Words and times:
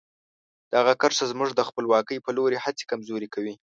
دغه 0.75 0.93
کرښه 1.01 1.25
زموږ 1.31 1.49
د 1.55 1.61
خپلواکۍ 1.69 2.17
په 2.25 2.31
لور 2.37 2.51
هڅې 2.65 2.83
کمزوري 2.91 3.27
کوي. 3.35 3.53